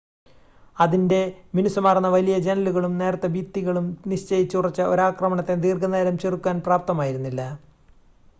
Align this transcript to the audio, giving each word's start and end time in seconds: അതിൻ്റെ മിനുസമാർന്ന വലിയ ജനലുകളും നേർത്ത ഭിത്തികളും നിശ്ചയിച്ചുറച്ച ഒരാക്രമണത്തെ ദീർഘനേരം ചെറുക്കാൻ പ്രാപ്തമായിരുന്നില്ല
അതിൻ്റെ 0.77 1.19
മിനുസമാർന്ന 1.53 2.07
വലിയ 2.09 2.35
ജനലുകളും 2.39 2.93
നേർത്ത 2.97 3.27
ഭിത്തികളും 3.35 3.85
നിശ്ചയിച്ചുറച്ച 4.07 4.81
ഒരാക്രമണത്തെ 4.93 5.57
ദീർഘനേരം 5.65 6.17
ചെറുക്കാൻ 6.19 6.57
പ്രാപ്തമായിരുന്നില്ല 6.63 7.43